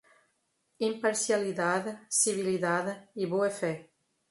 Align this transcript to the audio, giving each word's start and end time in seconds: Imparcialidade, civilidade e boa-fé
Imparcialidade, 0.87 1.91
civilidade 2.23 2.93
e 3.15 3.23
boa-fé 3.33 3.73